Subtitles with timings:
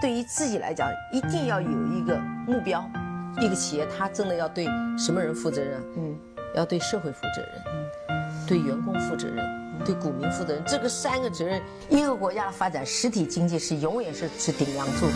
[0.00, 2.84] 对于自己来讲，一定要有一个目标。
[3.40, 4.66] 一个企业，它真的要对
[4.98, 5.80] 什么人负责任？
[5.96, 6.16] 嗯，
[6.54, 7.62] 要对社会负责任，
[8.08, 9.44] 嗯，对员工负责任，
[9.84, 10.62] 对股民负责任。
[10.66, 15.06] 这个三个责任，一个国家的发展，实体经济是永远是是顶梁柱。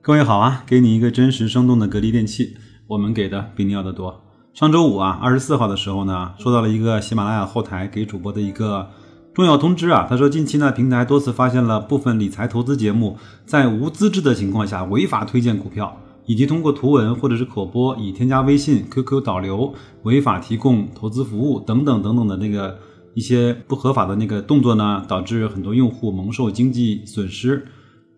[0.00, 2.56] 各位好啊，给你一个真实生动的格力电器，
[2.86, 4.22] 我们给的比你要的多。
[4.54, 8.90] 上周五啊，二十四号的时候呢，收到了一个喜马拉雅后台给主播的一个。
[9.36, 10.06] 重要通知啊！
[10.08, 15.94] 他说，近期呢，平台多次发现了部分理财投资节目在无资质的情况下违法推荐股票，
[16.24, 22.78] 以及通过图文或者是口播以添加微信、QQ 导流违法提供投资服务等等等等的那个
[23.12, 27.62] 一些不合法的那个动作呢，导致很多用户蒙受经济损失。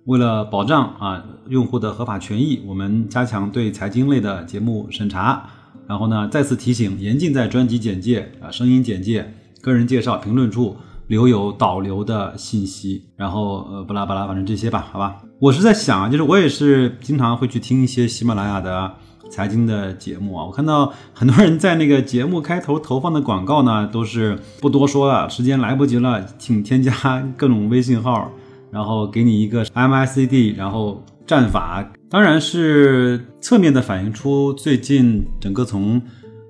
[0.04, 5.50] 为了保障啊用户的合法权益，我们加强对财经类的节目审查。
[5.88, 10.76] 然后呢，再次提醒，严禁在专辑简介啊、声音简介、个人介绍、评论处。
[11.08, 15.16] 留有导流的信息，然后呃，巴拉巴拉，反正这些吧，好吧。
[15.40, 18.92] 我是在想啊，就是我也是经常会去听一些喜马拉雅的
[19.30, 20.44] 财经的节目啊。
[20.44, 26.92] 我看到很多人在那个节目开头投放的广告呢，都是不多说了，时间来不及了，请添加
[27.36, 28.30] 各种微信号，
[28.70, 36.02] 然后给你一个 M I C D，然后战法，当然是侧面的反映出最近整个从。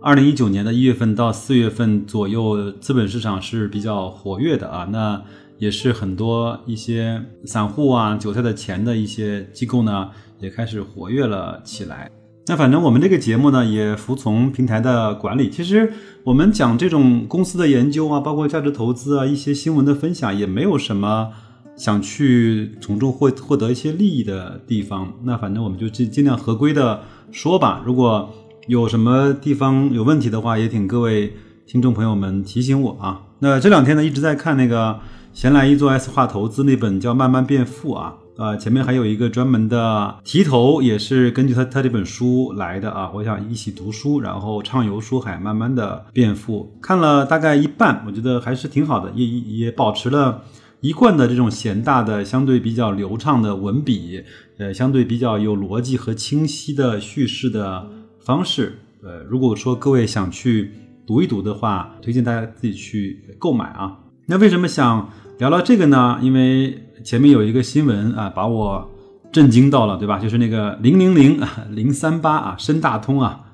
[0.09, 5.23] 二零一九年的一月份到四月份左右，资本市场是比较活跃的啊，那
[5.59, 10.09] 也是很多一些散户啊、韭菜的钱的一些机构呢，
[10.41, 12.11] 也开始活跃了起来。
[12.47, 15.51] 那反正我们这个节目呢，也服从平台的管理。
[15.51, 15.93] 其实
[16.25, 21.29] 我们讲这种公司的研究啊，包括价值投资啊，一些新闻的分享，也没有什么
[21.77, 25.13] 想去从中获获得一些利益的地方。
[25.25, 27.83] 那反正我们就尽尽量合规的说吧。
[27.85, 28.33] 如果
[28.69, 31.33] 有什么地方有问题的话，也请各位
[31.67, 33.23] 听众朋友们提醒我啊。
[33.39, 35.01] 那这两天呢，一直在看那个
[35.33, 43.11] 闲来一做 S 化投资那本叫《慢慢变富》啊，呃，前面还有一个专门的题头，也是根据他他这本书来的啊。
[43.15, 46.77] 我想一起读书，然后畅游书海，慢慢的变富。
[46.83, 50.43] 看了大概一半，我觉得还是挺好的，也也保持了
[50.83, 54.23] 一贯的这种闲大的、相对比较流畅的文笔，
[54.59, 57.89] 呃，相对比较有逻辑和清晰的叙事的。
[58.29, 60.71] 方式，呃，如果说各位想去
[61.07, 64.01] 读一读的话，推荐大家自己去购买啊。
[64.27, 65.09] 那为什么想
[65.39, 66.19] 聊聊这个呢？
[66.21, 68.91] 因为前面有一个新闻啊，把我
[69.33, 70.19] 震惊到了，对吧？
[70.19, 71.41] 就是那个零零零
[71.71, 73.47] 零三八啊，深大通啊，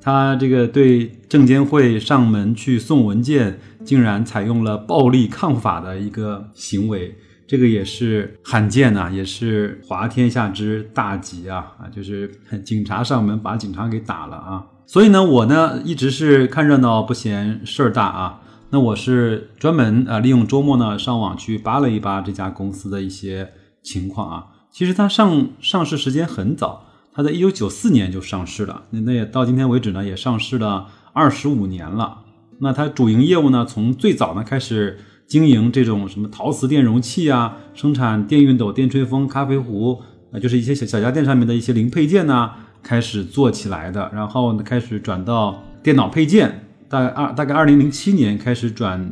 [0.00, 7.14] 他这个对证监会上门去送文件，竟然采用了暴力抗法的一个行为。
[7.52, 11.84] 这个也是罕见呐，也是滑天下之大吉啊啊！
[11.94, 12.26] 就是
[12.64, 14.64] 警察上门把警察给打了啊！
[14.86, 18.40] 所以呢，我呢一直是看热闹不嫌事儿大啊。
[18.70, 23.52] 那我是专门啊利用周末呢上网去扒了一扒这家公司的一些
[23.82, 24.46] 情况啊。
[24.70, 32.20] 其实它上上市时间很早，它在一九九四年就上市了，那那也到今天为止呢也上市了二十五年了。
[32.60, 35.00] 那它主营业务呢从最早呢开始。
[35.32, 42.50] 经营这种什么陶瓷电容器啊，生产电熨斗、电吹风、咖啡壶啊，就是一些小小家电上面的一些零配件呢，
[42.82, 44.10] 开始做起来的。
[44.12, 49.10] 然后呢，开始转到电脑配件，大概二大概二零零七年开始转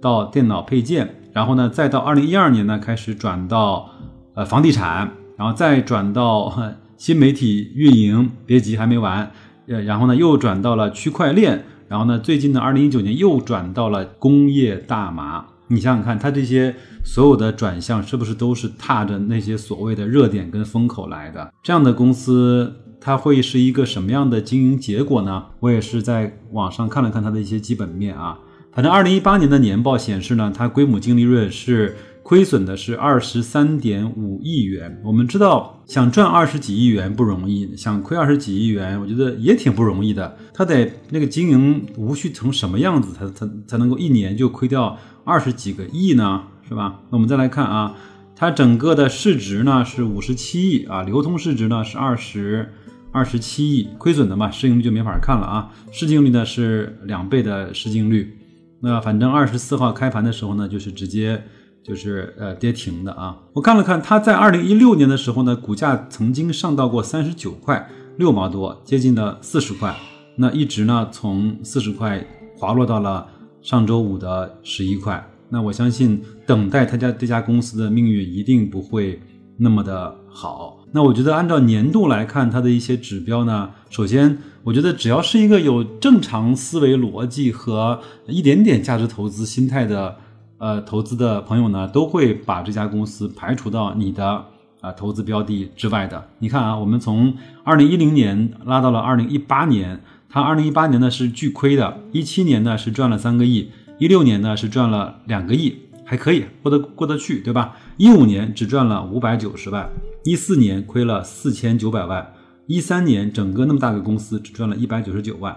[0.00, 3.90] 到电脑配件，然后呢，再到二零一二年呢，开始转到
[4.32, 6.50] 呃房地产，然后再转到
[6.96, 8.30] 新媒体运营。
[8.46, 9.30] 别急，还没完。
[9.66, 15.44] 呃，然后呢，又转到了区块链，然后呢，最近呢，二零一九年又转到了工业大麻。
[15.68, 16.74] 你想想看，它这些
[17.04, 21.52] 所有的转向是不是都是踏着那些所谓的热点跟风口来的？
[21.62, 25.44] 这样的公司它会是一个什么样的经营结果呢？
[25.60, 28.38] 我也是在网上看了看它的一些基本面啊，
[28.72, 31.96] 反正二零一八年的年报显示呢，它规模净利润是
[32.28, 35.00] 亏损的，是二十三点五亿元。
[35.02, 40.36] 我们知道，想赚二十几亿元不容易，想亏二十几亿元，我觉得也挺不容易的。
[40.52, 44.98] 它得那个经营无序成什么样子，才才才能够一年就亏掉？
[45.24, 47.00] 二十几个亿呢，是吧？
[47.08, 47.96] 那我们再来看啊，
[48.36, 52.70] 它整个的市值呢是五十七亿啊，流通市值呢是二十
[53.10, 58.36] 二十七亿，亏损的嘛，市盈率就没法看了啊，市净率呢是两倍的市净率。
[58.82, 61.42] 那反正二十四号开盘的时候呢，就是直接
[61.88, 63.38] 就是呃跌停的啊。
[63.54, 67.88] 我看了看，它在二零一六年的时候呢，股价曾经上到过三十九块
[68.18, 69.96] 六毛多，接近了四十块，
[70.36, 72.24] 那一直呢从四十块
[72.56, 73.26] 滑落到了。
[73.60, 79.20] 上周五的十一块，那我相信等待他家这家公司的命运一定不会
[79.56, 80.78] 那么的好。
[80.92, 90.16] 那我觉得按照年度来看，它的一些指标呢，首先我觉得只要是一个有正常思维逻辑和一点点价值投资心态的
[90.58, 94.44] 呃投资的朋友呢，都会把这家公司排除到你的
[94.80, 96.28] 啊投资标的之外的。
[96.38, 97.34] 你看啊，我们从
[97.64, 107.76] 二零一零年拉到了二零一八年，它二零一八年呢是巨亏的，一七年呢是赚了三个亿，一六年呢是赚了两个亿，还可以过得过得去，对吧？
[107.96, 109.88] 一五年只赚了五百九十万，
[110.24, 112.32] 一四年亏了四千九百万，
[112.66, 115.56] 一三年整个那么大个公司只赚了一百九十九万。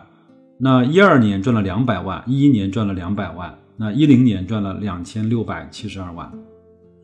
[0.63, 6.31] 那一二年赚了两百万，一一年赚了两百万，那一零年赚了两千六百七十二万。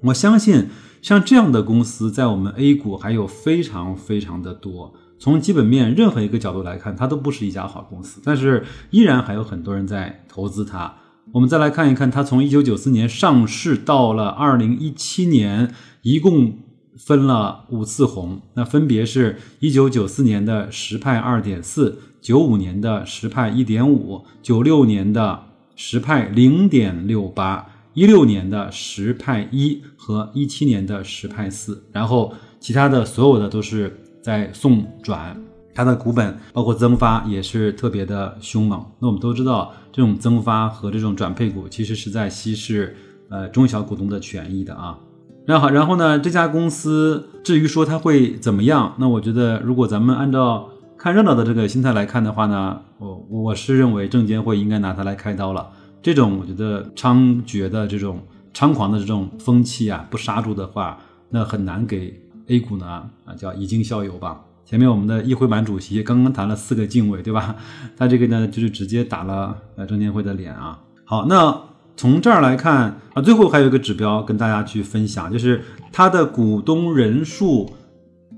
[0.03, 0.67] 我相信
[1.01, 4.93] 像这样的公司在我们 A 股还有非常非常的多。
[5.17, 10.93] 从基本面任何一个角度来看，它都不是一家好公司，但是依然还有很多人在投资它。
[11.31, 16.59] 我们再来看一看，它从一九九四年上市到了二零一七年，一共
[16.95, 21.97] 分了五次红，那分别是一九九四年的十派二点四。
[22.19, 25.46] 九五年的十派一点五，九六年的
[25.79, 27.63] 十派零点六八，
[27.93, 35.39] 一六年的十派一和一七年的十派四，然后其他的所有的都是在送转，
[35.75, 38.83] 它的股本包括增发也是特别的凶猛。
[38.99, 42.97] 那我们都知道，这种增发和这种转配股其实是在稀释
[43.29, 44.97] 呃中小股东的权益的啊。
[45.45, 55.69] 那好，然后呢，这家公司至于说它会怎么样，那我觉得如果咱们按照看热闹的这个心态来看的话呢，我我是认为证监会应该拿它来开刀了。
[56.01, 58.21] 这种我觉得猖獗的这种
[58.51, 60.97] 猖狂的这种风气啊，不刹住的话，
[61.29, 62.85] 那很难给 A 股呢
[63.25, 64.41] 啊叫以儆效尤吧。
[64.65, 67.55] 前面我们的议会版主席刚刚谈了四个敬畏，对吧？
[67.95, 70.79] 他这个呢就是直接打了呃证监会的脸啊。
[71.05, 71.61] 好，那
[71.95, 77.69] 从这儿来看啊，最后还有一个指标跟大家去分享，就是它的股东人数。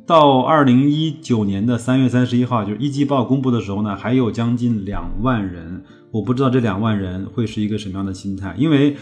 [0.10, 5.84] 到二零一九年的三月三十一号，就是一季报公布的时候呢，还有将近两万人。
[6.10, 8.98] 我不知道这两万人会是一个什么样的心态，因为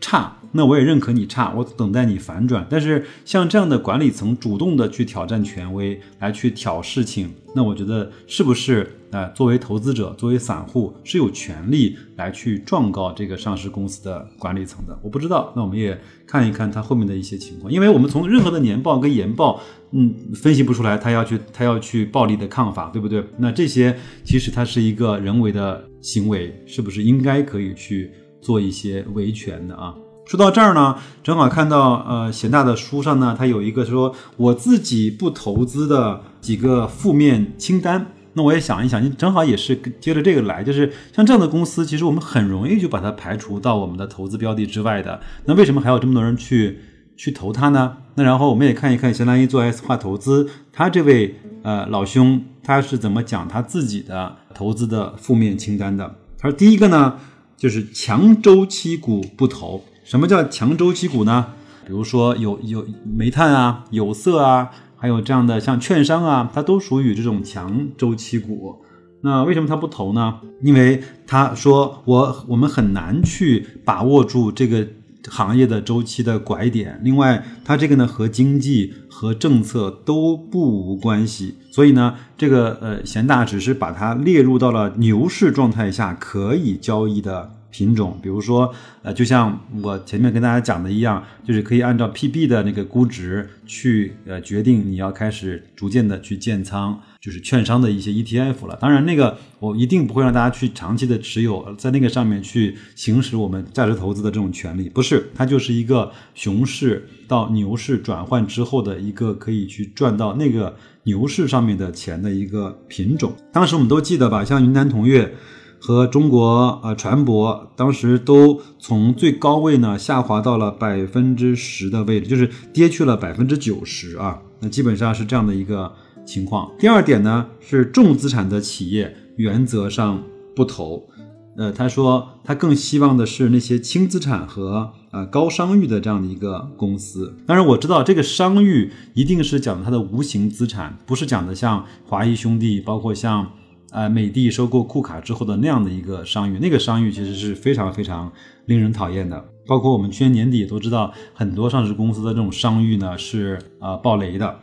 [0.00, 2.66] 差，那我也认可你差，我等待你反转。
[2.70, 8.94] 但是像这样的管理层主动的去挑战权威，来去挑事情，那我觉得是不是？
[9.10, 14.94] 呃，作为投资者，作为散户，是有权利来去状告这个上市公司的管理层的。
[15.02, 19.62] 我不知道，那我们也看一看它后面的一些情况，因为我们从任何的年报跟研报，
[19.92, 23.24] 嗯，分析不出来他要去他要去暴力的抗法，对不对？
[23.38, 29.94] 那这些其实它是一个人为的行为，是不是应该可以去做一些维权的啊？
[30.26, 38.06] 说到这儿呢，正好看到呃贤大的书上呢，他有一个说我自己不投资的几个负面清单。
[38.34, 45.18] 那我也想一想，你正好也是接着这个来，就是像这样的公司，其实我们很容易就把它排除到我们的投资标的之外的。
[45.46, 46.78] 那为什么还有这么多人去
[47.16, 47.96] 去投它呢？
[48.14, 56.14] 那然后我们也看一看，相当于做 S 化投资，他这位呃老兄他是怎么讲他自己的投资的负面清单的？
[56.38, 57.16] 他说第一个呢，
[57.58, 59.84] 就是强周期股不投。
[60.04, 61.48] 什么叫强周期股呢？
[61.84, 64.70] 比如说有有煤炭啊、有色啊。
[65.00, 68.74] 还有这样的像券商啊，它都属于这种强周期股。
[69.20, 70.40] 那为什么他不投呢？
[70.60, 74.84] 因为他说我我们很难去把握住这个
[75.28, 77.00] 行业的周期的拐点。
[77.04, 81.54] 另外，它这个呢和经济和政策都不无关系。
[81.78, 87.52] 所以呢，这个呃贤大只是把它列入到了牛市状态下可以交易的。
[87.70, 98.76] 品种，比如说，呃，就像我前面跟大家讲的一样，就是可以按照 PB 的那个估值去，呃，决定你要开始逐渐的去建仓，就是券商的一些 ETF 了。
[98.80, 113.32] 当然，那个我一定不会让大家去长期的持有，在那个上面去行使我们价值投资的这种权利，不是，它就是一个熊市到牛市转换之后的一个可以去赚到那个牛市上面的钱的一个品种。
[113.52, 115.34] 当时我们都记得吧，像云南同悦。
[115.80, 124.42] 和中国呃船舶当时都从最高位呢下滑到了百分之十的位置，就是跌去了百分之九十啊。
[124.58, 125.94] 那基本上是这样的一个
[126.28, 126.70] 情况。
[126.78, 130.22] 第二点呢是重资产的企业原则上
[130.54, 131.08] 不投。
[131.56, 137.36] 呃，他说他更希望的是那些轻资产和呃高商誉的这样的一个公司。
[137.46, 143.50] 当然我知道这个商誉一定是讲它的无形资产，不是讲的像华谊兄弟，包括像。
[143.90, 148.30] 呃，美的收购库卡之后的那样的一个商誉，那个商誉其实是非常非常
[148.66, 149.42] 令人讨厌的。
[149.66, 154.54] 包括我们去年年底都知道，很多上市公司的这种商誉呢是啊爆雷的。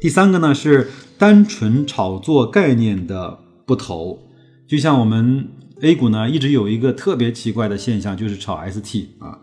[0.00, 0.88] 第三个呢是
[1.18, 4.16] 单纯炒作概念的不投，
[4.64, 5.48] 就像我们
[5.80, 9.40] A 股呢一直有一个特别奇怪的现象，就是炒 ST 啊。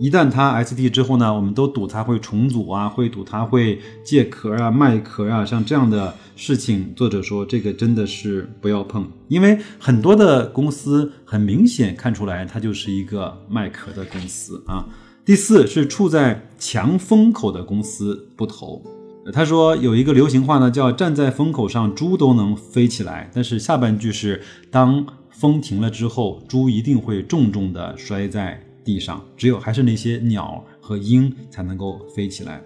[0.00, 14.86] 一旦它 ST 之后呢，我们都赌它会重组啊，会赌它会借壳啊、卖壳啊，像这样的事情，作者说这个真的是不要碰，因为很多的公司很明显看出来它就是一个卖壳的公司啊。
[15.24, 18.82] 第四是处在强风口的公司不投。
[19.32, 28.62] 他说有一个流行话呢，叫站在风口上猪都能飞起来，但是下半句是当风停了之后，猪一定会重重的摔在。
[28.84, 32.58] 地上只有还是那些鸟和鹰才能够飞起来。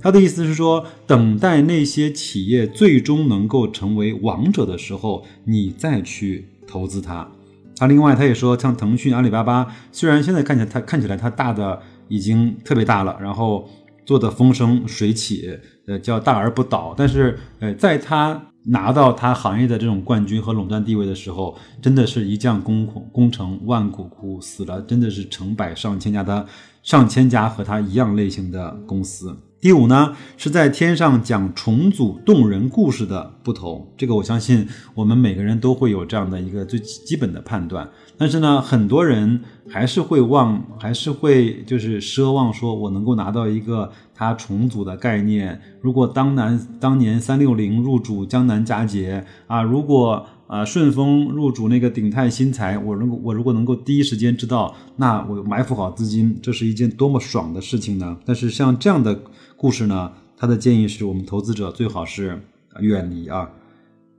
[0.00, 7.30] 他的意思是说，等待那些企业最终能够成为王者的时候，你再去投资它。
[7.76, 13.68] 他另外他也说，像腾讯、阿里巴巴，虽然现在看起来它看起来它大的已经特别大了，然后
[14.08, 15.54] 做的风生水起，
[15.86, 26.46] 呃，叫大而不倒，但是呃，在他拿到他行业的这种冠军和垄断地位的时候，真的是一将功功成万骨枯，死了真的是成百上千家的
[26.82, 29.36] 上千家和他一样类型的公司。
[29.60, 37.88] 第五呢，是在天上讲重组动人故事的不同，这个我相信我们每个人都会有这样的一个最基本的判断。
[38.16, 45.60] 但是呢，很多人还是会望，还是会就是奢望说，我能够拿到一个它重组的概念。
[45.80, 58.18] 如果当南当年三六零入主江南嘉捷啊，如果啊顺丰入主那个鼎泰新材，我如果我如果能够第一时间知道，那我埋伏好资金，这是一件多么爽的事情呢？
[58.26, 59.16] 但是像这样的。
[59.60, 60.12] 故事呢？
[60.36, 62.40] 他的建议是我们投资者最好是
[62.78, 63.50] 远离啊。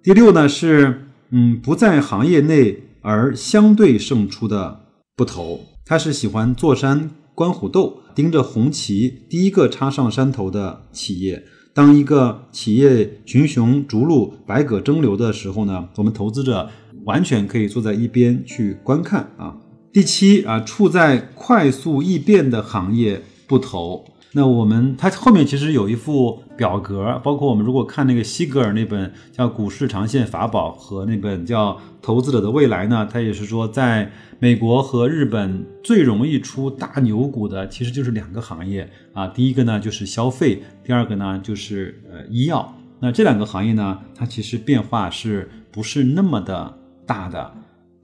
[0.03, 4.81] 第六呢是嗯不在行业内而相对胜出的
[5.15, 5.61] 不投。
[5.85, 11.45] 他是喜欢坐山观虎斗，盯着红旗第一个插上山头的企业。
[11.79, 16.69] 当一个企业群雄逐鹿、百舸争流的时候呢，我们投资者
[17.05, 19.55] 完全可以坐在一边去观看啊。
[19.93, 24.03] 第七啊，处在快速异变的行业不投。
[24.33, 42.75] 那我们它后面其实有一副表格，包括我们如果看那个西格尔那本叫《股市长线法宝》和那本叫《投资者的未来》呢，它也是说，在美国和日本最容易出大牛股的其实就是两个行业啊，第一个呢就是消费，第二个呢就是呃医药。
[42.99, 47.53] 那这两个行业呢，它其实变化是不是那么的大的？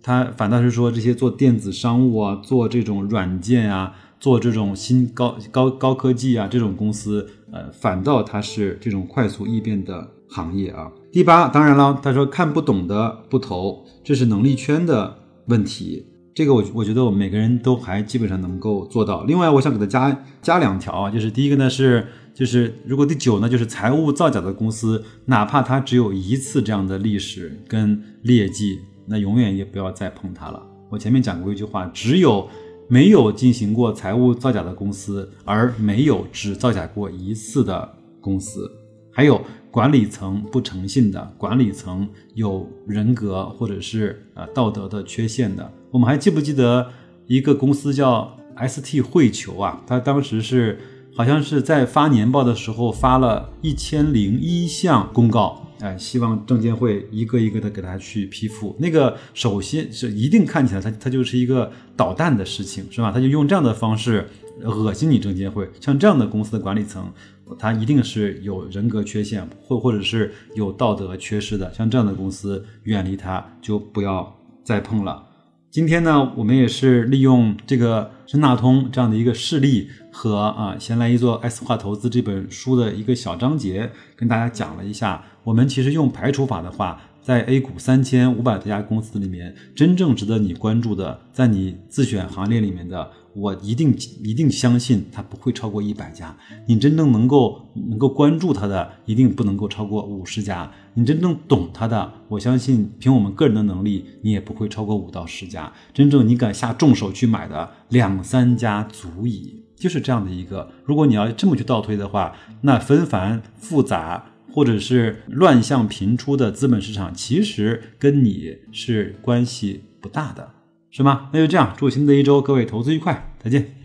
[0.01, 3.93] 它反倒是说这些做电子商务啊，做这种软件啊。
[4.19, 10.91] 做这种新高高高科技啊，这种公司，呃，反倒它是这种快速异变的行业啊。
[11.11, 15.17] 第八，当然了，他说看不懂的不投，这是能力圈的
[15.47, 16.07] 问题。
[16.33, 19.23] 这个我我觉得我们每个人都还基本上能够做到。
[19.23, 30.61] 另外，我想给他加加两条啊，就是第一个呢是，就是如果第九呢，就是财务造假的公司，哪怕它只有一次这样的历史跟劣迹，那永远也不要再碰它了。
[30.89, 32.49] 我前面讲过一句话，只有。
[32.87, 38.69] 没有进行过财务造假的公司，而没有只造假过一次的公司，
[39.11, 45.71] 还有管理层不诚信的，管理层有人格或者是呃道德的缺陷的。
[45.91, 46.89] 我们还记不记得
[47.25, 49.81] 一个公司叫 ST 汇球啊？
[49.87, 50.79] 他当时是
[51.15, 55.64] 好像是在发年报的时候发了一千零一项公告。
[55.81, 58.75] 哎，希望证监会一个一个的给他去批复。
[58.79, 63.11] 那个首先是一定看起来，它它就是一个捣蛋的事情，是吧？
[63.11, 64.27] 他就用这样的方式
[64.63, 65.69] 恶心你证监会。
[65.81, 67.11] 像这样的公司的管理层，
[67.59, 71.73] 他一定是有人格缺陷，或或者是有道德缺失的。
[71.73, 75.23] 像这样的公司，远离他，就不要再碰了。
[75.69, 85.21] 今天呢，我们也是利用这个深大通这样的一个事例和啊，闲来一做 S 化投资这本书的一个小章节，跟大家讲了一下。
[85.45, 96.35] 我们其实用排除法的话，在 A 股三千五百多家公司里面，真正值得你关注的，在你自选行列里面的，我一定一定相信它不会超过一百家。
[96.65, 100.71] 你真正能够能够关注它的，一定不能够超过五十家。
[100.95, 105.71] 你真正懂它的，我相信凭我们个人的能力，你也不会超过五到十家。
[105.93, 109.61] 真正你敢下重手去买的，两三家足矣。
[109.75, 110.71] 就是这样的一个。
[110.85, 114.31] 如果你要这么去倒推的话，那纷繁复杂。
[114.55, 120.49] 或者是乱象频出的资本市场，其实跟你是关系不大的，
[120.89, 121.29] 是吗？
[121.33, 123.84] 那就这样，祝新的一周各位投资愉快，再见。